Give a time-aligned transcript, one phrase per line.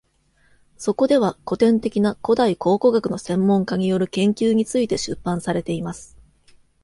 [0.77, 6.17] そこでは、古典的な古代考古学の専門家による研究について出版されています。